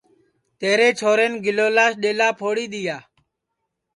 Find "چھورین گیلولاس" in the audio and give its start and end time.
0.99-1.93